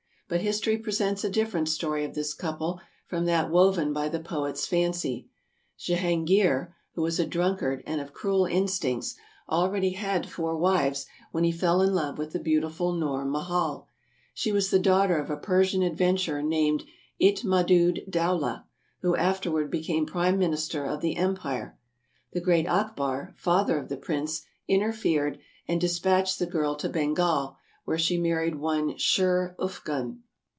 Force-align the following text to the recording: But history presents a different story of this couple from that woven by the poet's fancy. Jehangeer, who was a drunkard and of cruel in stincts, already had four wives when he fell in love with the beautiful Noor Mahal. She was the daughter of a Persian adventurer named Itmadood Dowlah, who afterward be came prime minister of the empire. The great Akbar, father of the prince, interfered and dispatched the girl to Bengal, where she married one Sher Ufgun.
But 0.33 0.39
history 0.39 0.77
presents 0.77 1.25
a 1.25 1.29
different 1.29 1.67
story 1.67 2.05
of 2.05 2.15
this 2.15 2.33
couple 2.33 2.79
from 3.05 3.25
that 3.25 3.51
woven 3.51 3.91
by 3.91 4.07
the 4.07 4.21
poet's 4.21 4.65
fancy. 4.65 5.27
Jehangeer, 5.77 6.73
who 6.93 7.01
was 7.01 7.19
a 7.19 7.25
drunkard 7.25 7.83
and 7.85 7.99
of 7.99 8.13
cruel 8.13 8.45
in 8.45 8.63
stincts, 8.69 9.15
already 9.49 9.89
had 9.89 10.29
four 10.29 10.55
wives 10.57 11.05
when 11.33 11.43
he 11.43 11.51
fell 11.51 11.81
in 11.81 11.93
love 11.93 12.17
with 12.17 12.31
the 12.31 12.39
beautiful 12.39 12.93
Noor 12.93 13.25
Mahal. 13.25 13.89
She 14.33 14.53
was 14.53 14.69
the 14.69 14.79
daughter 14.79 15.17
of 15.17 15.29
a 15.29 15.35
Persian 15.35 15.81
adventurer 15.81 16.41
named 16.41 16.85
Itmadood 17.19 18.09
Dowlah, 18.09 18.63
who 19.01 19.17
afterward 19.17 19.69
be 19.69 19.83
came 19.83 20.05
prime 20.05 20.39
minister 20.39 20.85
of 20.85 21.01
the 21.01 21.17
empire. 21.17 21.77
The 22.31 22.39
great 22.39 22.67
Akbar, 22.67 23.33
father 23.35 23.77
of 23.77 23.89
the 23.89 23.97
prince, 23.97 24.45
interfered 24.65 25.39
and 25.67 25.81
dispatched 25.81 26.39
the 26.39 26.45
girl 26.47 26.75
to 26.75 26.87
Bengal, 26.87 27.57
where 27.83 27.97
she 27.97 28.15
married 28.15 28.53
one 28.55 28.95
Sher 28.95 29.55
Ufgun. 29.59 30.19